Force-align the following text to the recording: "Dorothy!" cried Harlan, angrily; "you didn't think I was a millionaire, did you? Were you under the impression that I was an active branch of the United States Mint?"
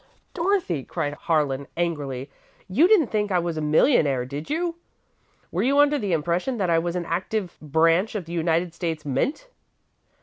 "Dorothy!" 0.33 0.83
cried 0.83 1.13
Harlan, 1.13 1.67
angrily; 1.77 2.31
"you 2.67 2.87
didn't 2.87 3.11
think 3.11 3.31
I 3.31 3.37
was 3.37 3.55
a 3.55 3.61
millionaire, 3.61 4.25
did 4.25 4.49
you? 4.49 4.77
Were 5.51 5.61
you 5.61 5.77
under 5.77 5.99
the 5.99 6.11
impression 6.11 6.57
that 6.57 6.71
I 6.71 6.79
was 6.79 6.95
an 6.95 7.05
active 7.05 7.55
branch 7.61 8.15
of 8.15 8.25
the 8.25 8.33
United 8.33 8.73
States 8.73 9.05
Mint?" 9.05 9.47